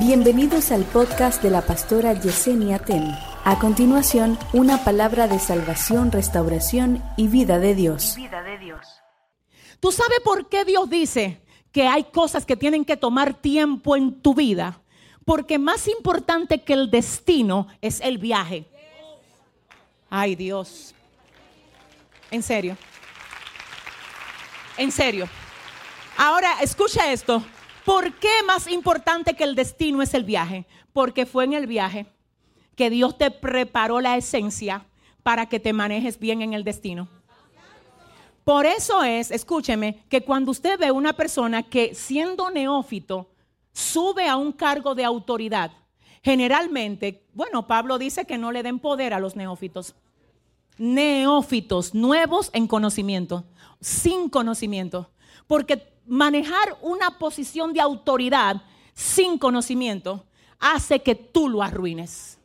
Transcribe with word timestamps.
Bienvenidos 0.00 0.72
al 0.72 0.84
podcast 0.84 1.42
de 1.42 1.50
la 1.50 1.60
pastora 1.60 2.14
Yesenia 2.14 2.78
Ten. 2.78 3.14
A 3.44 3.58
continuación, 3.58 4.38
una 4.54 4.82
palabra 4.82 5.28
de 5.28 5.38
salvación, 5.38 6.10
restauración 6.10 7.04
y 7.18 7.28
vida 7.28 7.58
de 7.58 7.74
Dios. 7.74 8.14
Vida 8.16 8.42
de 8.42 8.56
Dios. 8.56 8.80
¿Tú 9.78 9.92
sabes 9.92 10.20
por 10.24 10.48
qué 10.48 10.64
Dios 10.64 10.88
dice 10.88 11.42
que 11.70 11.86
hay 11.86 12.04
cosas 12.04 12.46
que 12.46 12.56
tienen 12.56 12.86
que 12.86 12.96
tomar 12.96 13.34
tiempo 13.34 13.94
en 13.94 14.22
tu 14.22 14.34
vida? 14.34 14.80
Porque 15.26 15.58
más 15.58 15.86
importante 15.86 16.64
que 16.64 16.72
el 16.72 16.90
destino 16.90 17.66
es 17.82 18.00
el 18.00 18.16
viaje. 18.16 18.64
Ay 20.08 20.34
Dios. 20.34 20.94
En 22.30 22.42
serio. 22.42 22.74
En 24.78 24.90
serio. 24.92 25.28
Ahora, 26.16 26.54
escucha 26.62 27.12
esto. 27.12 27.44
¿Por 27.90 28.14
qué 28.14 28.44
más 28.46 28.68
importante 28.68 29.34
que 29.34 29.42
el 29.42 29.56
destino 29.56 30.00
es 30.00 30.14
el 30.14 30.22
viaje? 30.22 30.64
Porque 30.92 31.26
fue 31.26 31.42
en 31.42 31.54
el 31.54 31.66
viaje 31.66 32.06
que 32.76 32.88
Dios 32.88 33.18
te 33.18 33.32
preparó 33.32 34.00
la 34.00 34.16
esencia 34.16 34.86
para 35.24 35.48
que 35.48 35.58
te 35.58 35.72
manejes 35.72 36.20
bien 36.20 36.40
en 36.40 36.54
el 36.54 36.62
destino. 36.62 37.08
Por 38.44 38.64
eso 38.64 39.02
es, 39.02 39.32
escúcheme, 39.32 40.04
que 40.08 40.22
cuando 40.22 40.52
usted 40.52 40.78
ve 40.78 40.92
una 40.92 41.14
persona 41.14 41.64
que 41.64 41.96
siendo 41.96 42.48
neófito 42.52 43.28
sube 43.72 44.28
a 44.28 44.36
un 44.36 44.52
cargo 44.52 44.94
de 44.94 45.04
autoridad, 45.04 45.72
generalmente, 46.22 47.24
bueno, 47.34 47.66
Pablo 47.66 47.98
dice 47.98 48.24
que 48.24 48.38
no 48.38 48.52
le 48.52 48.62
den 48.62 48.78
poder 48.78 49.14
a 49.14 49.18
los 49.18 49.34
neófitos. 49.34 49.96
Neófitos, 50.78 51.92
nuevos 51.92 52.50
en 52.52 52.68
conocimiento, 52.68 53.42
sin 53.80 54.28
conocimiento. 54.28 55.10
Porque 55.48 55.90
manejar 56.10 56.76
una 56.82 57.18
posición 57.18 57.72
de 57.72 57.80
autoridad 57.80 58.60
sin 58.94 59.38
conocimiento 59.38 60.26
hace 60.58 61.00
que 61.00 61.14
tú 61.14 61.48
lo 61.48 61.62
arruines. 61.62 62.36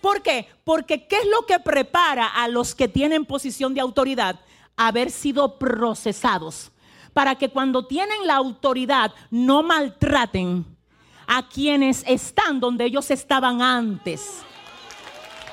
¿Por 0.00 0.22
qué? 0.22 0.48
Porque 0.64 1.06
¿qué 1.06 1.18
es 1.18 1.26
lo 1.26 1.44
que 1.44 1.60
prepara 1.60 2.26
a 2.26 2.48
los 2.48 2.74
que 2.74 2.88
tienen 2.88 3.26
posición 3.26 3.74
de 3.74 3.82
autoridad? 3.82 4.40
Haber 4.76 5.10
sido 5.10 5.58
procesados. 5.58 6.72
Para 7.12 7.34
que 7.34 7.50
cuando 7.50 7.86
tienen 7.86 8.26
la 8.26 8.36
autoridad 8.36 9.12
no 9.30 9.62
maltraten 9.62 10.64
a 11.26 11.46
quienes 11.46 12.04
están 12.06 12.60
donde 12.60 12.86
ellos 12.86 13.10
estaban 13.10 13.60
antes. 13.60 14.38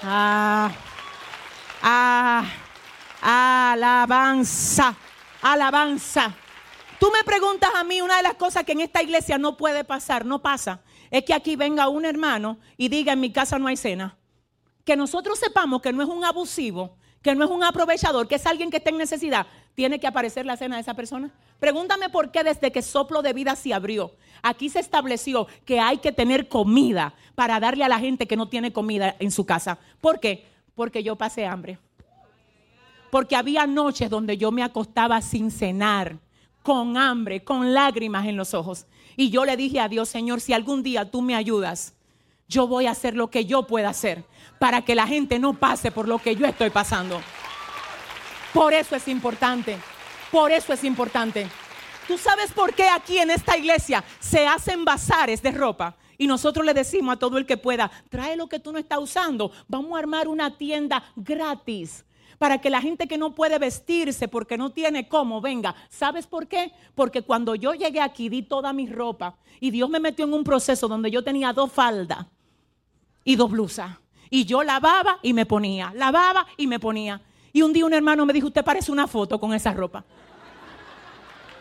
Ah, 0.02 0.72
ah, 1.84 2.46
alabanza, 3.22 4.96
alabanza. 5.42 6.34
Tú 7.00 7.10
me 7.12 7.24
preguntas 7.24 7.70
a 7.76 7.84
mí 7.86 8.02
una 8.02 8.18
de 8.18 8.24
las 8.24 8.34
cosas 8.34 8.66
que 8.66 8.74
en 8.74 8.82
esta 8.82 9.02
iglesia 9.02 9.38
no 9.38 9.56
puede 9.56 9.86
pasar, 9.86 10.26
no 10.26 10.42
pasa, 10.42 10.82
es 11.10 11.24
que 11.24 11.34
aquí 11.34 11.56
venga 11.56 11.88
un 11.88 12.04
hermano 12.04 12.60
y 12.76 12.90
diga 12.90 13.14
en 13.14 13.22
mi 13.22 13.32
casa 13.32 13.58
no 13.58 13.68
hay 13.68 13.78
cena. 13.78 14.18
Que 14.84 14.98
nosotros 14.98 15.40
sepamos 15.40 15.82
que 15.82 15.94
no 15.94 16.04
es 16.04 16.10
un 16.10 16.26
abusivo, 16.26 16.98
que 17.22 17.36
no 17.36 17.46
es 17.46 17.52
un 17.52 17.64
aprovechador, 17.64 18.28
que 18.28 18.36
es 18.36 18.46
alguien 18.46 18.70
que 18.70 18.78
está 18.78 18.90
en 18.90 18.98
necesidad, 18.98 19.48
tiene 19.76 19.98
que 19.98 20.08
aparecer 20.08 20.46
la 20.46 20.58
cena 20.58 20.76
de 20.76 20.82
esa 20.82 20.94
persona. 20.94 21.32
Pregúntame 21.60 22.10
por 22.10 22.32
qué 22.32 22.44
desde 22.44 22.72
que 22.72 22.82
soplo 22.82 23.22
de 23.22 23.32
vida 23.32 23.56
se 23.56 23.74
abrió, 23.74 24.16
aquí 24.42 24.68
se 24.68 24.80
estableció 24.80 25.48
que 25.64 25.80
hay 25.80 26.00
que 26.00 26.12
tener 26.12 26.50
comida 26.50 27.14
para 27.36 27.62
darle 27.62 27.86
a 27.86 27.90
la 27.90 28.00
gente 28.00 28.28
que 28.28 28.36
no 28.36 28.50
tiene 28.50 28.74
comida 28.74 29.16
en 29.20 29.32
su 29.32 29.46
casa. 29.46 29.80
¿Por 30.02 30.20
qué? 30.20 30.46
Porque 30.76 31.02
yo 31.02 31.16
pasé 31.16 31.46
hambre. 31.46 31.78
Porque 33.10 33.38
había 33.38 33.66
noches 33.66 34.10
donde 34.10 34.38
yo 34.38 34.52
me 34.52 34.64
acostaba 34.64 35.22
sin 35.22 35.50
cenar 35.50 36.20
con 36.70 36.98
hambre, 36.98 37.44
con 37.44 37.74
lágrimas 37.74 38.28
en 38.28 38.38
los 38.38 38.54
ojos. 38.54 38.86
Y 39.18 39.32
yo 39.32 39.44
le 39.44 39.58
dije 39.58 39.80
a 39.80 39.88
Dios, 39.88 40.08
Señor, 40.08 40.40
si 40.40 40.54
algún 40.54 40.84
día 40.84 41.10
tú 41.10 41.24
me 41.24 41.34
ayudas, 41.34 41.96
yo 42.48 42.68
voy 42.68 42.86
a 42.86 42.92
hacer 42.92 43.16
lo 43.16 43.32
que 43.32 43.46
yo 43.46 43.66
pueda 43.66 43.90
hacer 43.90 44.24
para 44.60 44.84
que 44.84 44.94
la 44.94 45.08
gente 45.08 45.40
no 45.40 45.56
pase 45.56 45.90
por 45.90 46.08
lo 46.08 46.20
que 46.20 46.36
yo 46.36 46.46
estoy 46.46 46.70
pasando. 46.70 47.20
Por 48.54 48.72
eso 48.76 48.96
es 48.96 49.08
importante, 49.08 49.80
por 50.30 50.52
eso 50.52 50.72
es 50.72 50.84
importante. 50.84 51.48
¿Tú 52.08 52.20
sabes 52.20 52.52
por 52.52 52.76
qué 52.76 52.88
aquí 52.88 53.18
en 53.18 53.32
esta 53.32 53.58
iglesia 53.58 54.04
se 54.20 54.46
hacen 54.46 54.86
bazares 54.86 55.42
de 55.42 55.50
ropa? 55.50 55.96
Y 56.20 56.28
nosotros 56.28 56.64
le 56.64 56.76
decimos 56.76 57.16
a 57.16 57.20
todo 57.20 57.40
el 57.40 57.48
que 57.48 57.58
pueda, 57.58 57.90
trae 58.10 58.36
lo 58.36 58.48
que 58.48 58.60
tú 58.60 58.72
no 58.72 58.78
estás 58.78 59.00
usando, 59.00 59.52
vamos 59.68 59.96
a 59.96 60.00
armar 60.02 60.28
una 60.28 60.56
tienda 60.56 61.04
gratis 61.16 62.06
para 62.38 62.60
que 62.60 62.70
la 62.70 62.82
gente 62.82 63.08
que 63.08 63.18
no 63.18 63.36
puede 63.36 63.58
vestirse 63.60 64.28
porque 64.28 64.58
no 64.58 64.70
tiene 64.72 65.08
cómo 65.08 65.42
venga. 65.42 65.76
¿Sabes 65.90 66.28
por 66.28 66.48
qué? 66.48 66.72
Porque 66.96 67.22
cuando 67.22 67.56
yo 67.56 67.74
llegué 67.74 68.02
aquí 68.02 68.30
di 68.30 68.44
toda 68.44 68.74
mi 68.74 68.88
ropa 68.88 69.36
y 69.60 69.72
Dios 69.72 69.90
me 69.90 70.00
metió 70.00 70.26
en 70.26 70.34
un 70.34 70.44
proceso 70.44 70.88
donde 70.88 71.12
yo 71.12 71.24
tenía 71.24 71.54
dos 71.54 71.72
faldas 71.72 72.26
y 73.24 73.36
dos 73.36 73.52
blusas. 73.52 73.98
Y 74.30 74.46
yo 74.46 74.64
lavaba 74.64 75.20
y 75.22 75.34
me 75.34 75.46
ponía, 75.46 75.92
lavaba 75.96 76.46
y 76.56 76.68
me 76.68 76.80
ponía. 76.80 77.22
Y 77.52 77.62
un 77.62 77.74
día 77.74 77.86
un 77.86 77.94
hermano 77.94 78.26
me 78.26 78.34
dijo, 78.34 78.48
usted 78.48 78.64
parece 78.64 78.92
una 78.92 79.08
foto 79.08 79.40
con 79.40 79.54
esa 79.54 79.74
ropa. 79.74 80.04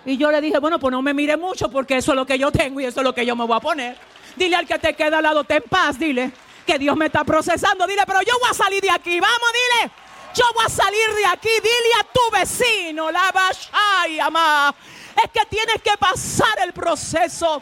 Y 0.04 0.16
yo 0.16 0.30
le 0.30 0.40
dije, 0.40 0.58
bueno, 0.58 0.78
pues 0.78 0.92
no 0.92 1.02
me 1.02 1.12
mire 1.12 1.36
mucho 1.36 1.70
porque 1.70 1.96
eso 1.96 2.12
es 2.12 2.16
lo 2.16 2.26
que 2.26 2.38
yo 2.38 2.52
tengo 2.52 2.80
y 2.80 2.84
eso 2.84 3.00
es 3.00 3.04
lo 3.04 3.14
que 3.14 3.26
yo 3.26 3.34
me 3.34 3.46
voy 3.46 3.56
a 3.56 3.60
poner. 3.60 3.96
Dile 4.36 4.56
al 4.56 4.66
que 4.66 4.78
te 4.78 4.94
queda 4.94 5.18
al 5.18 5.22
lado, 5.22 5.44
ten 5.44 5.62
paz, 5.68 5.98
dile 5.98 6.32
que 6.68 6.78
Dios 6.78 6.96
me 6.96 7.06
está 7.06 7.24
procesando. 7.24 7.86
Dile, 7.86 8.02
pero 8.06 8.20
yo 8.22 8.34
voy 8.40 8.50
a 8.50 8.54
salir 8.54 8.82
de 8.82 8.90
aquí, 8.90 9.18
vamos, 9.18 9.48
dile. 9.52 9.92
Yo 10.38 10.44
voy 10.54 10.64
a 10.66 10.68
salir 10.68 11.14
de 11.16 11.26
aquí. 11.26 11.48
Dile 11.48 11.94
a 11.98 12.04
tu 12.04 12.20
vecino, 12.30 13.10
la 13.10 13.32
ay, 13.72 14.20
amá. 14.20 14.72
Es 15.16 15.30
que 15.32 15.44
tienes 15.46 15.82
que 15.82 15.96
pasar 15.98 16.60
el 16.64 16.72
proceso. 16.72 17.60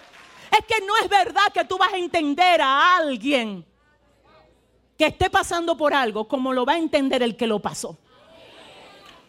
Es 0.50 0.64
que 0.66 0.84
no 0.84 0.94
es 0.98 1.08
verdad 1.08 1.50
que 1.54 1.64
tú 1.64 1.78
vas 1.78 1.94
a 1.94 1.96
entender 1.96 2.60
a 2.60 2.96
alguien 2.96 3.64
que 4.98 5.06
esté 5.06 5.30
pasando 5.30 5.74
por 5.76 5.94
algo 5.94 6.28
como 6.28 6.52
lo 6.52 6.66
va 6.66 6.74
a 6.74 6.78
entender 6.78 7.22
el 7.22 7.34
que 7.34 7.46
lo 7.46 7.60
pasó. 7.60 7.96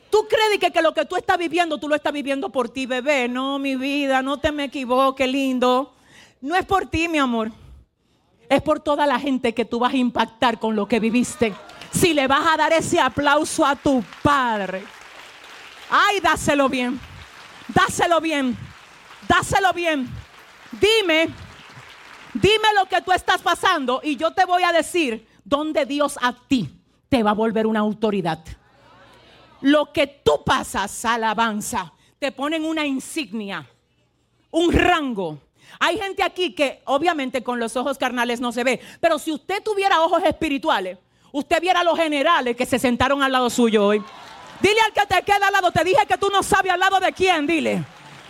¿Tú 0.10 0.28
crees 0.28 0.60
que, 0.60 0.72
que, 0.72 0.82
lo 0.82 0.94
que 0.94 1.06
tú 1.06 1.16
estás 1.16 1.38
viviendo, 1.38 1.78
tú 1.78 1.88
lo 1.88 1.96
estás 1.96 2.12
viviendo 2.12 2.50
por 2.50 2.68
ti, 2.68 2.86
bebé? 2.86 3.30
No, 3.30 3.60
mi 3.60 3.78
vida, 3.78 4.22
no 4.22 4.40
te 4.40 4.52
me 4.52 4.66
equivoques, 4.66 5.30
lindo. 5.30 5.94
No 6.42 6.56
es 6.56 6.66
por 6.66 6.88
ti, 6.88 7.08
mi 7.08 7.18
amor. 7.18 7.52
Es 8.50 8.62
por 8.62 8.82
toda 8.82 9.06
la 9.06 9.20
gente 9.20 9.54
que 9.54 9.64
tú 9.64 9.80
vas 9.80 9.94
a 9.94 9.98
impactar 9.98 10.60
con 10.60 10.76
lo 10.76 10.88
que 10.88 11.00
viviste 11.00 11.54
si 11.92 12.14
le 12.14 12.28
vas 12.28 12.46
a 12.54 12.58
dar 12.58 12.74
ese 12.74 13.00
aplauso 13.00 13.66
a 13.66 13.76
tu 13.76 14.04
padre. 14.22 14.84
Ay, 15.90 16.20
dáselo 16.20 16.70
bien. 16.70 17.00
Dáselo 17.68 18.22
bien. 18.22 18.58
Dáselo 19.28 19.74
bien. 19.74 20.10
Dime, 20.72 21.30
dime 22.34 22.68
lo 22.76 22.86
que 22.88 23.02
tú 23.02 23.12
estás 23.12 23.42
pasando 23.42 24.02
y 24.04 24.18
yo 24.18 24.32
te 24.32 24.46
voy 24.46 24.64
a 24.64 24.72
decir 24.72 25.28
dónde 25.44 25.86
Dios 25.86 26.20
a 26.22 26.34
ti 26.34 26.70
te 27.10 27.24
va 27.24 27.32
a 27.32 27.34
volver 27.34 27.66
una 27.66 27.80
autoridad. 27.80 28.44
Lo 29.62 29.92
que 29.92 30.08
tú 30.08 30.44
pasas, 30.46 31.06
alabanza, 31.06 31.94
te 32.20 32.32
ponen 32.32 32.66
una 32.66 32.86
insignia, 32.86 33.68
un 34.52 34.72
rango. 34.72 35.40
Hay 35.80 35.98
gente 35.98 36.22
aquí 36.24 36.54
que 36.54 36.82
obviamente 36.86 37.44
con 37.44 37.60
los 37.60 37.76
ojos 37.76 37.98
carnales 37.98 38.40
no 38.40 38.52
se 38.52 38.64
ve, 38.64 38.82
pero 39.00 39.20
si 39.20 39.32
usted 39.32 39.64
tuviera 39.64 40.02
ojos 40.02 40.24
espirituales, 40.24 40.98
usted 41.32 41.62
viera 41.62 41.82
a 41.82 41.84
los 41.84 41.98
generales 41.98 42.56
que 42.56 42.66
se 42.66 42.80
sentaron 42.80 43.22
al 43.22 43.32
lado 43.32 43.50
suyo 43.50 43.86
hoy. 43.86 44.04
Dile 44.60 44.82
al 44.82 44.94
que 44.94 45.06
te 45.06 45.22
queda 45.24 45.48
al 45.48 45.54
lado, 45.54 45.72
te 45.72 45.84
dije 45.84 46.06
que 46.08 46.18
tú 46.18 46.30
no 46.32 46.42
sabes 46.42 46.72
al 46.72 46.80
lado 46.80 47.00
de 47.00 47.12
quién, 47.14 47.46
dile. 47.46 47.84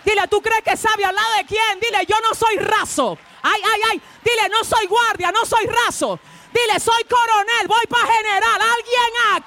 Dile, 0.04 0.28
¿tú 0.28 0.40
crees 0.40 0.62
que 0.62 0.76
sabe 0.76 1.04
al 1.04 1.14
lado 1.14 1.34
de 1.38 1.44
quién? 1.44 1.80
Dile, 1.80 2.04
yo 2.06 2.16
no 2.22 2.34
soy 2.34 2.56
raso. 2.56 3.18
Ay, 3.42 3.60
ay, 3.64 3.80
ay. 3.92 4.02
Dile, 4.24 4.48
no 4.48 4.64
soy 4.64 4.86
guardia, 4.86 5.32
no 5.32 5.44
soy 5.44 5.66
raso. 5.66 6.18
Dile, 6.52 6.80
soy 6.80 7.04
coronel, 7.04 7.66
voy 7.66 7.86
para 7.88 8.12
general. 8.12 8.60
Alguien 8.60 9.44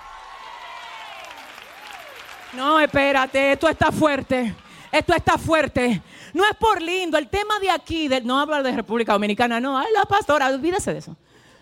No, 2.53 2.79
espérate, 2.79 3.53
esto 3.53 3.69
está 3.69 3.91
fuerte. 3.91 4.55
Esto 4.91 5.13
está 5.13 5.37
fuerte. 5.37 6.01
No 6.33 6.45
es 6.45 6.55
por 6.57 6.81
lindo. 6.81 7.17
El 7.17 7.27
tema 7.29 7.59
de 7.59 7.69
aquí, 7.69 8.09
no 8.23 8.39
habla 8.39 8.61
de 8.61 8.71
República 8.71 9.13
Dominicana, 9.13 9.59
no. 9.59 9.77
Ay, 9.77 9.87
la 9.93 10.05
pastora, 10.05 10.47
olvídese 10.47 10.93
de 10.93 10.99
eso. 10.99 11.15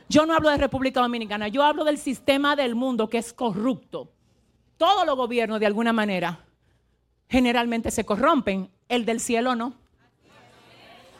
Yo 0.09 0.25
no 0.25 0.33
hablo 0.33 0.49
de 0.49 0.57
República 0.57 1.01
Dominicana, 1.01 1.47
yo 1.49 1.63
hablo 1.63 1.83
del 1.83 1.99
sistema 1.99 2.55
del 2.55 2.73
mundo 2.73 3.07
que 3.07 3.19
es 3.19 3.31
corrupto. 3.31 4.11
Todos 4.77 5.05
los 5.05 5.15
gobiernos 5.15 5.59
de 5.59 5.67
alguna 5.67 5.93
manera 5.93 6.39
generalmente 7.29 7.91
se 7.91 8.05
corrompen, 8.05 8.71
el 8.89 9.05
del 9.05 9.19
cielo 9.19 9.55
no. 9.55 9.75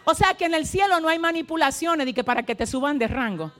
O 0.06 0.16
sea 0.16 0.34
que 0.34 0.46
en 0.46 0.56
el 0.56 0.66
cielo 0.66 1.00
no 1.00 1.08
hay 1.08 1.20
manipulaciones 1.20 2.08
de 2.08 2.16
que 2.16 2.24
para 2.24 2.42
que 2.42 2.56
te 2.56 2.66
suban 2.66 2.98
de 2.98 3.08
rango. 3.08 3.52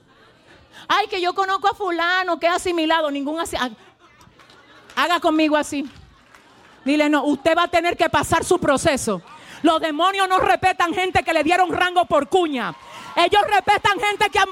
Ay, 0.88 1.06
que 1.06 1.20
yo 1.20 1.32
conozco 1.32 1.68
a 1.68 1.74
fulano 1.74 2.40
que 2.40 2.48
ha 2.48 2.56
asimilado, 2.56 3.08
ningún 3.08 3.38
así. 3.38 3.56
Haga 4.96 5.20
conmigo 5.20 5.56
así. 5.56 5.88
Dile, 6.84 7.08
no, 7.08 7.22
usted 7.24 7.56
va 7.56 7.64
a 7.64 7.68
tener 7.68 7.96
que 7.96 8.08
pasar 8.08 8.44
su 8.44 8.58
proceso. 8.58 9.22
Los 9.62 9.80
demonios 9.80 10.28
no 10.28 10.38
respetan 10.38 10.92
gente 10.92 11.22
que 11.22 11.32
le 11.32 11.44
dieron 11.44 11.70
rango 11.70 12.04
por 12.06 12.28
cuña. 12.28 12.74
Ellos 13.16 13.42
respetan 13.48 13.98
gente 14.00 14.30
que 14.30 14.38
han... 14.38 14.48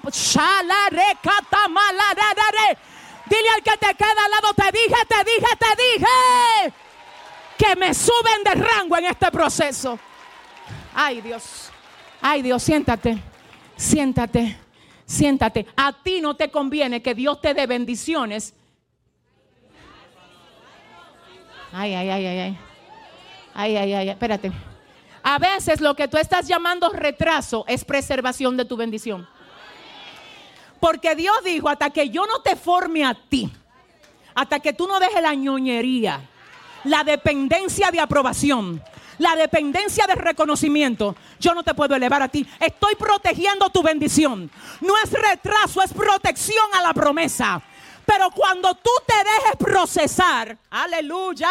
Dile 3.26 3.49
al 3.55 3.62
que 3.62 3.76
te 3.76 3.94
queda 3.94 4.25
al 4.25 4.31
lado, 4.31 4.55
te 4.55 4.72
dije, 4.72 5.05
te 5.06 5.25
dije, 5.25 5.56
te 5.58 5.82
dije 5.82 6.75
que 7.58 7.76
me 7.76 7.93
suben 7.93 8.43
de 8.44 8.55
rango 8.55 8.96
en 8.96 9.06
este 9.06 9.31
proceso. 9.31 9.99
Ay 10.94 11.20
Dios, 11.20 11.70
ay 12.22 12.40
Dios, 12.40 12.62
siéntate, 12.62 13.19
Siéntate, 13.78 14.56
siéntate. 15.06 15.66
A 15.76 15.93
ti 15.93 16.20
no 16.20 16.34
te 16.34 16.50
conviene 16.50 17.00
que 17.00 17.14
Dios 17.14 17.40
te 17.40 17.55
dé 17.55 17.64
bendiciones. 17.66 18.52
Ay, 21.72 21.94
ay, 21.94 22.10
ay, 22.10 22.26
ay, 22.26 22.38
ay. 22.38 22.58
Ay, 23.55 23.76
ay, 23.76 23.94
ay, 23.94 24.08
espérate. 24.08 24.50
A 25.30 25.38
veces 25.38 25.82
lo 25.82 25.94
que 25.94 26.08
tú 26.08 26.16
estás 26.16 26.48
llamando 26.48 26.88
retraso 26.88 27.66
es 27.69 27.84
preservación 27.84 28.56
de 28.56 28.64
tu 28.64 28.78
bendición. 28.78 29.28
Porque 30.80 31.14
Dios 31.14 31.36
dijo, 31.44 31.69
hasta 31.69 31.90
que 31.90 32.08
yo 32.08 32.25
no 32.25 32.40
te 32.40 32.56
forme 32.56 33.04
a 33.04 33.12
ti, 33.12 33.52
hasta 34.34 34.58
que 34.58 34.72
tú 34.72 34.88
no 34.88 34.98
dejes 34.98 35.20
la 35.20 35.34
ñoñería, 35.34 36.26
la 36.84 37.04
dependencia 37.04 37.90
de 37.90 38.00
aprobación, 38.00 38.82
la 39.19 39.36
dependencia 39.36 40.06
de 40.06 40.14
reconocimiento, 40.14 41.14
yo 41.38 41.52
no 41.52 41.62
te 41.62 41.74
puedo 41.74 41.94
elevar 41.94 42.22
a 42.22 42.28
ti. 42.28 42.48
Estoy 42.58 42.94
protegiendo 42.94 43.69
tu 43.69 43.82
bendición. 43.82 44.50
No 44.81 44.94
es 45.04 45.12
retraso, 45.12 45.82
es 45.82 45.92
protección 45.92 46.69
a 46.72 46.81
la 46.81 46.94
promesa. 46.94 47.60
Pero 48.06 48.31
cuando 48.31 48.74
tú 48.76 48.90
te 49.06 49.16
dejes 49.16 49.56
procesar, 49.58 50.56
aleluya. 50.70 51.50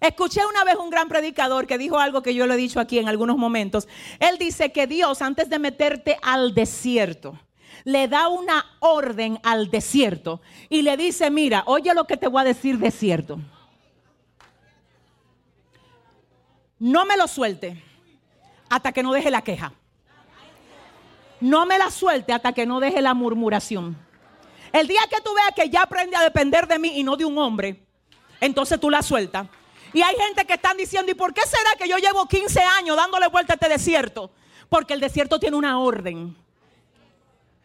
Escuché 0.00 0.40
una 0.46 0.64
vez 0.64 0.76
un 0.76 0.88
gran 0.88 1.08
predicador 1.08 1.66
que 1.66 1.76
dijo 1.76 1.98
algo 1.98 2.22
que 2.22 2.34
yo 2.34 2.46
le 2.46 2.54
he 2.54 2.56
dicho 2.56 2.80
aquí 2.80 2.98
en 2.98 3.08
algunos 3.08 3.36
momentos. 3.36 3.86
Él 4.18 4.38
dice 4.38 4.72
que 4.72 4.86
Dios, 4.86 5.20
antes 5.20 5.50
de 5.50 5.58
meterte 5.58 6.16
al 6.22 6.54
desierto, 6.54 7.38
le 7.84 8.08
da 8.08 8.28
una 8.28 8.64
orden 8.80 9.38
al 9.42 9.70
desierto 9.70 10.40
y 10.70 10.82
le 10.82 10.96
dice, 10.96 11.30
mira, 11.30 11.64
oye 11.66 11.92
lo 11.94 12.06
que 12.06 12.16
te 12.16 12.28
voy 12.28 12.40
a 12.40 12.44
decir 12.44 12.78
desierto. 12.78 13.38
No 16.78 17.04
me 17.04 17.18
lo 17.18 17.28
suelte 17.28 17.82
hasta 18.70 18.92
que 18.92 19.02
no 19.02 19.12
deje 19.12 19.30
la 19.30 19.42
queja. 19.42 19.74
No 21.40 21.66
me 21.66 21.76
la 21.76 21.90
suelte 21.90 22.32
hasta 22.32 22.52
que 22.52 22.64
no 22.64 22.80
deje 22.80 23.02
la 23.02 23.12
murmuración. 23.12 23.98
El 24.72 24.86
día 24.86 25.00
que 25.10 25.20
tú 25.20 25.30
veas 25.34 25.52
que 25.54 25.68
ya 25.68 25.82
aprende 25.82 26.16
a 26.16 26.22
depender 26.22 26.66
de 26.66 26.78
mí 26.78 26.92
y 26.98 27.02
no 27.02 27.16
de 27.16 27.24
un 27.26 27.36
hombre, 27.36 27.84
entonces 28.40 28.80
tú 28.80 28.88
la 28.88 29.02
sueltas. 29.02 29.46
Y 29.92 30.02
hay 30.02 30.14
gente 30.16 30.44
que 30.44 30.54
están 30.54 30.76
diciendo, 30.76 31.10
¿y 31.10 31.14
por 31.14 31.34
qué 31.34 31.42
será 31.42 31.70
que 31.78 31.88
yo 31.88 31.96
llevo 31.98 32.26
15 32.26 32.60
años 32.60 32.96
dándole 32.96 33.28
vuelta 33.28 33.54
a 33.54 33.56
este 33.56 33.68
desierto? 33.68 34.30
Porque 34.68 34.94
el 34.94 35.00
desierto 35.00 35.40
tiene 35.40 35.56
una 35.56 35.80
orden. 35.80 36.36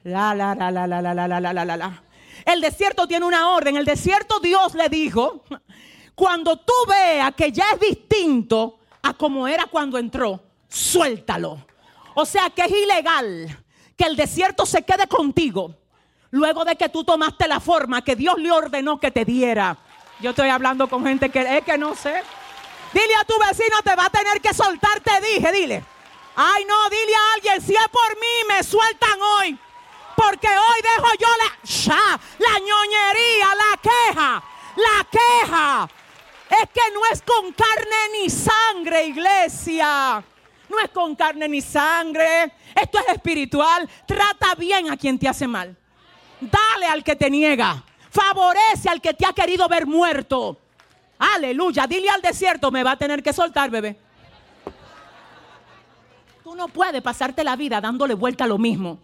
La, 0.03 0.33
la, 0.33 0.55
la, 0.55 0.71
la, 0.71 0.87
la, 0.87 1.01
la, 1.01 1.13
la, 1.13 1.39
la, 1.39 1.65
la, 1.65 1.77
la. 1.77 2.03
El 2.45 2.61
desierto 2.61 3.07
tiene 3.07 3.25
una 3.25 3.49
orden. 3.49 3.75
El 3.77 3.85
desierto 3.85 4.39
Dios 4.39 4.73
le 4.75 4.89
dijo, 4.89 5.43
cuando 6.15 6.57
tú 6.57 6.73
veas 6.87 7.33
que 7.35 7.51
ya 7.51 7.65
es 7.73 7.79
distinto 7.79 8.79
a 9.01 9.13
como 9.13 9.47
era 9.47 9.65
cuando 9.65 9.97
entró, 9.97 10.41
suéltalo. 10.67 11.65
O 12.15 12.25
sea 12.25 12.49
que 12.49 12.63
es 12.63 12.71
ilegal 12.71 13.63
que 13.95 14.05
el 14.05 14.15
desierto 14.15 14.65
se 14.65 14.83
quede 14.83 15.07
contigo 15.07 15.75
luego 16.31 16.65
de 16.65 16.75
que 16.75 16.89
tú 16.89 17.03
tomaste 17.03 17.47
la 17.47 17.59
forma 17.59 18.03
que 18.03 18.15
Dios 18.15 18.37
le 18.37 18.51
ordenó 18.51 18.99
que 18.99 19.11
te 19.11 19.23
diera. 19.25 19.77
Yo 20.19 20.29
estoy 20.29 20.49
hablando 20.49 20.87
con 20.87 21.05
gente 21.05 21.29
que 21.29 21.57
es 21.57 21.63
que 21.63 21.77
no 21.77 21.95
sé. 21.95 22.23
Dile 22.93 23.15
a 23.19 23.25
tu 23.25 23.33
vecino, 23.39 23.81
te 23.83 23.95
va 23.95 24.05
a 24.05 24.09
tener 24.09 24.39
que 24.41 24.53
soltar, 24.53 25.01
te 25.01 25.19
dije, 25.21 25.51
dile. 25.51 25.83
Ay, 26.35 26.65
no, 26.65 26.89
dile 26.89 27.15
a 27.15 27.33
alguien, 27.35 27.61
si 27.61 27.73
es 27.73 27.87
por 27.89 28.15
mí, 28.19 28.47
me 28.47 28.63
sueltan 28.63 29.21
hoy. 29.21 29.59
Porque 30.15 30.47
hoy 30.47 30.81
dejo 30.81 31.07
yo 31.19 31.27
la, 31.37 32.19
la 32.39 32.59
ñoñería, 32.59 33.55
la 33.55 33.77
queja, 33.81 34.43
la 34.75 35.07
queja. 35.11 35.89
Es 36.49 36.69
que 36.69 36.91
no 36.93 37.01
es 37.11 37.21
con 37.21 37.51
carne 37.51 37.95
ni 38.13 38.29
sangre, 38.29 39.05
iglesia. 39.05 40.23
No 40.69 40.79
es 40.79 40.89
con 40.91 41.15
carne 41.15 41.49
ni 41.49 41.61
sangre. 41.61 42.53
Esto 42.73 42.99
es 42.99 43.09
espiritual. 43.09 43.89
Trata 44.07 44.55
bien 44.55 44.89
a 44.89 44.97
quien 44.97 45.19
te 45.19 45.27
hace 45.27 45.47
mal. 45.47 45.75
Dale 46.39 46.85
al 46.85 47.03
que 47.03 47.15
te 47.15 47.29
niega. 47.29 47.83
Favorece 48.15 48.87
al 48.87 49.01
que 49.01 49.13
te 49.13 49.25
ha 49.25 49.33
querido 49.33 49.67
ver 49.67 49.85
muerto. 49.85 50.57
Aleluya. 51.19 51.85
Dile 51.85 52.09
al 52.09 52.21
desierto, 52.21 52.71
me 52.71 52.81
va 52.81 52.91
a 52.91 52.97
tener 52.97 53.21
que 53.21 53.33
soltar, 53.33 53.69
bebé. 53.69 53.97
Tú 56.41 56.55
no 56.55 56.69
puedes 56.69 57.01
pasarte 57.01 57.43
la 57.43 57.57
vida 57.57 57.81
dándole 57.81 58.13
vuelta 58.13 58.45
a 58.45 58.47
lo 58.47 58.57
mismo. 58.57 58.99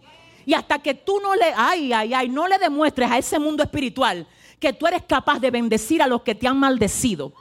Y 0.46 0.54
hasta 0.54 0.78
que 0.78 0.94
tú 0.94 1.20
no 1.20 1.34
le, 1.34 1.52
ay, 1.54 1.92
ay, 1.92 2.14
ay, 2.14 2.28
no 2.30 2.48
le 2.48 2.56
demuestres 2.56 3.10
a 3.10 3.18
ese 3.18 3.38
mundo 3.38 3.62
espiritual 3.62 4.26
que 4.58 4.72
tú 4.72 4.86
eres 4.86 5.02
capaz 5.02 5.40
de 5.40 5.50
bendecir 5.50 6.00
a 6.00 6.06
los 6.06 6.22
que 6.22 6.34
te 6.34 6.48
han 6.48 6.56
maldecido. 6.56 7.34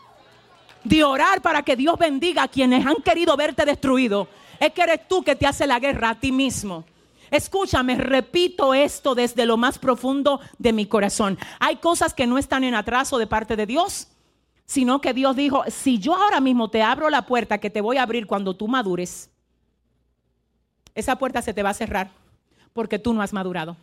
De 0.84 1.06
orar 1.06 1.42
para 1.42 1.62
que 1.62 1.78
Dios 1.78 1.98
bendiga 1.98 2.44
a 2.44 2.48
quienes 2.50 2.86
han 2.86 2.98
querido 2.98 3.38
verte 3.38 3.64
destruido. 3.64 4.28
Es 4.60 4.74
que 4.74 4.82
eres 4.82 5.08
tú 5.08 5.24
que 5.24 5.38
te 5.38 5.48
hace 5.48 5.66
la 5.66 5.80
guerra 5.80 6.10
a 6.10 6.20
ti 6.20 6.34
mismo. 6.34 6.84
Escúchame, 7.32 7.96
repito 7.96 8.74
esto 8.74 9.16
desde 9.16 9.46
lo 9.46 9.56
más 9.56 9.80
profundo 9.80 10.42
de 10.60 10.74
mi 10.74 10.86
corazón. 10.86 11.40
Hay 11.60 11.78
cosas 11.78 12.14
que 12.14 12.28
no 12.28 12.38
están 12.38 12.66
en 12.66 12.76
atraso 12.76 13.18
de 13.18 13.26
parte 13.26 13.56
de 13.56 13.66
Dios, 13.66 14.10
sino 14.66 15.00
que 15.00 15.14
Dios 15.14 15.36
dijo, 15.38 15.64
si 15.70 15.98
yo 15.98 16.14
ahora 16.14 16.42
mismo 16.42 16.70
te 16.70 16.82
abro 16.82 17.10
la 17.10 17.26
puerta 17.26 17.58
que 17.58 17.70
te 17.70 17.80
voy 17.80 17.98
a 17.98 18.04
abrir 18.04 18.28
cuando 18.28 18.54
tú 18.54 18.68
madures, 18.68 19.30
esa 20.94 21.16
puerta 21.16 21.42
se 21.42 21.54
te 21.54 21.64
va 21.64 21.70
a 21.70 21.74
cerrar 21.74 22.12
porque 22.74 23.00
tú 23.00 23.14
no 23.14 23.22
has 23.22 23.32
madurado. 23.32 23.78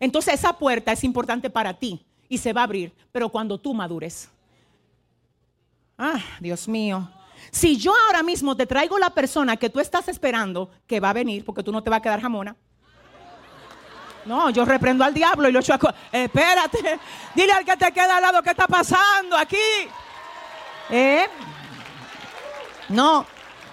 Entonces 0.00 0.34
esa 0.34 0.54
puerta 0.54 0.92
es 0.92 1.04
importante 1.04 1.50
para 1.50 1.74
ti 1.74 2.04
y 2.26 2.38
se 2.38 2.54
va 2.54 2.62
a 2.62 2.64
abrir, 2.64 2.92
pero 3.12 3.28
cuando 3.28 3.58
tú 3.58 3.74
madures. 3.74 4.30
Ah, 5.98 6.20
Dios 6.40 6.68
mío. 6.68 7.08
Si 7.50 7.76
yo 7.76 7.92
ahora 8.06 8.22
mismo 8.22 8.56
te 8.56 8.66
traigo 8.66 8.98
la 8.98 9.10
persona 9.10 9.56
que 9.56 9.70
tú 9.70 9.80
estás 9.80 10.08
esperando 10.08 10.70
que 10.86 11.00
va 11.00 11.10
a 11.10 11.12
venir, 11.12 11.44
porque 11.44 11.62
tú 11.62 11.72
no 11.72 11.82
te 11.82 11.90
vas 11.90 11.98
a 11.98 12.02
quedar 12.02 12.20
jamona. 12.20 12.56
No, 14.24 14.50
yo 14.50 14.64
reprendo 14.64 15.04
al 15.04 15.14
diablo 15.14 15.48
y 15.48 15.52
lo 15.52 15.60
echo 15.60 15.74
a... 15.74 15.94
Espérate, 16.10 16.98
dile 17.34 17.52
al 17.52 17.64
que 17.64 17.76
te 17.76 17.92
queda 17.92 18.16
al 18.16 18.22
lado 18.22 18.42
qué 18.42 18.50
está 18.50 18.66
pasando 18.66 19.36
aquí. 19.36 19.56
¿Eh? 20.90 21.26
No, 22.88 23.24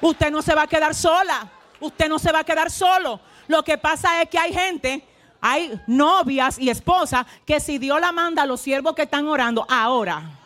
usted 0.02 0.32
no 0.32 0.42
se 0.42 0.54
va 0.54 0.64
a 0.64 0.68
quedar 0.68 0.94
sola. 0.94 1.50
Usted 1.80 2.08
no 2.08 2.20
se 2.20 2.32
va 2.32 2.40
a 2.40 2.44
quedar 2.44 2.70
solo. 2.70 3.20
Lo 3.48 3.64
que 3.64 3.78
pasa 3.78 4.22
es 4.22 4.30
que 4.30 4.38
hay 4.38 4.54
gente, 4.54 5.06
hay 5.42 5.82
novias 5.88 6.60
y 6.60 6.70
esposas 6.70 7.26
que 7.46 7.60
si 7.60 7.80
Dios 7.80 8.00
la 8.00 8.12
manda 8.12 8.44
a 8.44 8.46
los 8.46 8.62
siervos 8.62 8.94
que 8.94 9.02
están 9.02 9.28
orando 9.28 9.66
ahora 9.68 10.43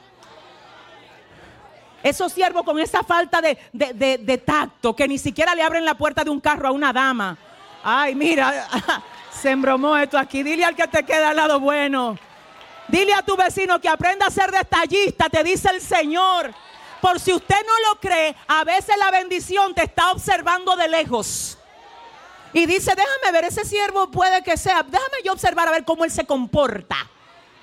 esos 2.03 2.31
siervos 2.31 2.63
con 2.63 2.79
esa 2.79 3.03
falta 3.03 3.41
de, 3.41 4.43
tacto, 4.45 4.95
que 4.95 5.07
ni 5.07 5.17
siquiera 5.17 5.55
le 5.55 5.63
abren 5.63 5.85
la 5.85 5.95
puerta 5.95 6.23
de 6.23 6.29
un 6.29 6.39
carro 6.39 6.67
a 6.67 6.71
una 6.71 6.93
dama. 6.93 7.37
Ay, 7.83 8.15
mira, 8.15 8.67
se 9.31 9.51
embromó 9.51 9.97
esto 9.97 10.17
aquí. 10.17 10.43
Dile 10.43 10.65
al 10.65 10.75
que 10.75 10.87
te 10.87 11.03
queda 11.03 11.29
al 11.29 11.35
lado 11.35 11.59
bueno. 11.59 12.17
Dile 12.87 13.13
a 13.13 13.21
tu 13.21 13.35
vecino 13.35 13.79
que 13.81 13.89
aprenda 13.89 14.27
a 14.27 14.31
ser 14.31 14.51
detallista, 14.51 15.29
te 15.29 15.43
dice 15.43 15.69
el 15.69 15.81
Señor. 15.81 16.53
Por 17.01 17.19
si 17.19 17.33
usted 17.33 17.57
no 17.65 17.89
lo 17.89 17.99
cree, 17.99 18.35
a 18.47 18.63
veces 18.63 18.95
la 18.97 19.11
bendición 19.11 19.73
te 19.75 19.83
está 19.83 20.11
observando 20.11 20.75
de 20.75 20.87
lejos. 20.87 21.57
Y 22.53 22.65
dice, 22.65 22.93
déjame 22.95 23.31
ver, 23.33 23.45
ese 23.45 23.65
siervo 23.65 24.09
puede 24.09 24.41
que 24.41 24.57
sea, 24.57 24.83
déjame 24.83 25.17
yo 25.23 25.33
observar 25.33 25.67
a 25.67 25.71
ver 25.71 25.83
cómo 25.83 26.05
él 26.05 26.11
se 26.11 26.25
comporta 26.25 26.95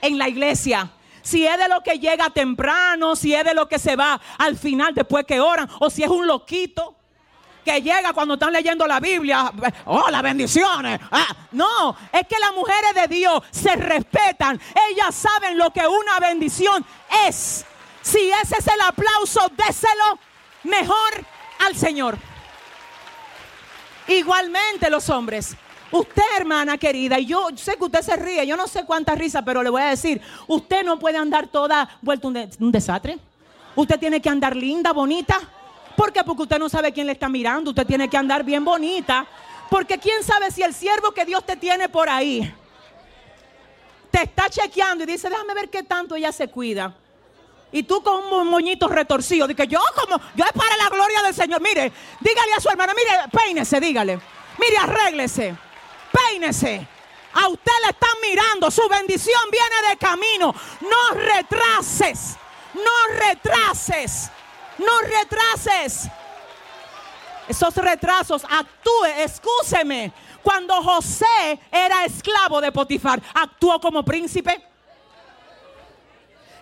en 0.02 0.18
la 0.18 0.28
iglesia 0.28 0.90
si 1.24 1.46
es 1.46 1.58
de 1.58 1.68
lo 1.68 1.80
que 1.80 1.98
llega 1.98 2.30
temprano, 2.30 3.16
si 3.16 3.34
es 3.34 3.44
de 3.44 3.54
lo 3.54 3.66
que 3.66 3.78
se 3.78 3.96
va 3.96 4.20
al 4.38 4.56
final 4.56 4.94
después 4.94 5.24
que 5.24 5.40
oran, 5.40 5.68
o 5.80 5.90
si 5.90 6.04
es 6.04 6.10
un 6.10 6.26
loquito 6.26 6.94
que 7.64 7.80
llega 7.80 8.12
cuando 8.12 8.34
están 8.34 8.52
leyendo 8.52 8.86
la 8.86 9.00
Biblia, 9.00 9.50
oh, 9.86 10.10
las 10.10 10.22
bendiciones. 10.22 11.00
Ah, 11.10 11.34
no, 11.52 11.96
es 12.12 12.28
que 12.28 12.38
las 12.38 12.52
mujeres 12.52 12.94
de 12.94 13.08
Dios 13.08 13.42
se 13.50 13.74
respetan, 13.74 14.60
ellas 14.90 15.14
saben 15.14 15.56
lo 15.56 15.70
que 15.70 15.86
una 15.86 16.20
bendición 16.20 16.84
es. 17.26 17.64
Si 18.02 18.30
ese 18.42 18.58
es 18.58 18.66
el 18.66 18.80
aplauso, 18.82 19.50
déselo 19.56 20.18
mejor 20.64 21.24
al 21.66 21.74
Señor. 21.74 22.18
Igualmente 24.08 24.90
los 24.90 25.08
hombres, 25.08 25.56
Usted, 25.94 26.24
hermana 26.36 26.76
querida, 26.76 27.20
y 27.20 27.26
yo 27.26 27.50
sé 27.54 27.76
que 27.76 27.84
usted 27.84 28.02
se 28.02 28.16
ríe, 28.16 28.44
yo 28.44 28.56
no 28.56 28.66
sé 28.66 28.84
cuánta 28.84 29.14
risa, 29.14 29.42
pero 29.42 29.62
le 29.62 29.70
voy 29.70 29.80
a 29.80 29.90
decir, 29.90 30.20
usted 30.48 30.82
no 30.82 30.98
puede 30.98 31.18
andar 31.18 31.46
toda 31.46 31.88
vuelta 32.02 32.26
un, 32.26 32.50
un 32.58 32.72
desastre. 32.72 33.16
Usted 33.76 34.00
tiene 34.00 34.20
que 34.20 34.28
andar 34.28 34.56
linda, 34.56 34.92
bonita. 34.92 35.40
¿Por 35.96 36.12
qué? 36.12 36.24
Porque 36.24 36.42
usted 36.42 36.58
no 36.58 36.68
sabe 36.68 36.92
quién 36.92 37.06
le 37.06 37.12
está 37.12 37.28
mirando. 37.28 37.70
Usted 37.70 37.86
tiene 37.86 38.08
que 38.10 38.16
andar 38.16 38.42
bien 38.42 38.64
bonita. 38.64 39.24
Porque 39.70 39.96
quién 39.98 40.24
sabe 40.24 40.50
si 40.50 40.64
el 40.64 40.74
siervo 40.74 41.12
que 41.12 41.24
Dios 41.24 41.46
te 41.46 41.54
tiene 41.56 41.88
por 41.88 42.08
ahí 42.08 42.52
te 44.10 44.24
está 44.24 44.50
chequeando 44.50 45.04
y 45.04 45.06
dice, 45.06 45.28
déjame 45.28 45.54
ver 45.54 45.70
qué 45.70 45.84
tanto 45.84 46.16
ella 46.16 46.32
se 46.32 46.48
cuida. 46.48 46.92
Y 47.70 47.84
tú 47.84 48.02
con 48.02 48.32
un 48.32 48.48
moñito 48.48 48.88
retorcido, 48.88 49.46
que 49.46 49.68
yo 49.68 49.80
como, 49.94 50.20
yo 50.34 50.44
es 50.44 50.52
para 50.52 50.76
la 50.76 50.88
gloria 50.88 51.22
del 51.22 51.34
Señor. 51.34 51.60
Mire, 51.60 51.92
dígale 52.20 52.52
a 52.56 52.60
su 52.60 52.68
hermana, 52.68 52.94
mire, 52.94 53.28
peínese, 53.30 53.78
dígale. 53.78 54.18
Mire, 54.58 54.76
arréglese 54.76 55.56
peínese. 56.34 56.86
A 57.32 57.48
usted 57.48 57.72
le 57.82 57.90
están 57.90 58.20
mirando, 58.22 58.70
su 58.70 58.88
bendición 58.88 59.42
viene 59.50 59.88
de 59.90 59.96
camino. 59.96 60.54
No 60.82 61.18
retrases, 61.18 62.36
no 62.74 63.18
retrases, 63.18 64.30
no 64.78 65.00
retrases. 65.00 66.08
esos 67.48 67.74
retrasos, 67.74 68.44
actúe, 68.44 69.06
excúseme. 69.18 70.12
Cuando 70.42 70.80
José 70.82 71.58
era 71.70 72.04
esclavo 72.04 72.60
de 72.60 72.70
Potifar, 72.70 73.20
actuó 73.34 73.80
como 73.80 74.04
príncipe. 74.04 74.64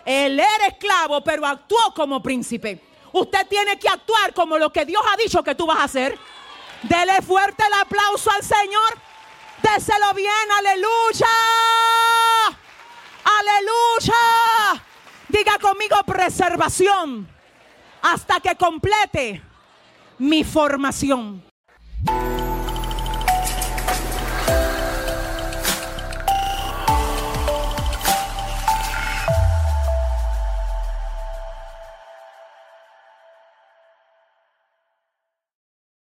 Él 0.05 0.39
era 0.39 0.67
esclavo, 0.67 1.23
pero 1.23 1.45
actuó 1.45 1.93
como 1.93 2.21
príncipe. 2.21 2.81
Usted 3.11 3.47
tiene 3.47 3.77
que 3.77 3.87
actuar 3.87 4.33
como 4.33 4.57
lo 4.57 4.71
que 4.71 4.85
Dios 4.85 5.03
ha 5.11 5.17
dicho 5.17 5.43
que 5.43 5.53
tú 5.53 5.67
vas 5.67 5.79
a 5.79 5.83
hacer. 5.83 6.17
Dele 6.81 7.21
fuerte 7.21 7.63
el 7.65 7.73
aplauso 7.79 8.31
al 8.31 8.43
Señor. 8.43 9.12
Déselo 9.63 10.13
bien, 10.13 10.51
aleluya. 10.59 11.27
Aleluya. 13.39 14.83
Diga 15.29 15.57
conmigo 15.59 15.95
preservación 16.05 17.27
hasta 18.01 18.39
que 18.41 18.55
complete 18.55 19.41
mi 20.19 20.43
formación. 20.43 21.43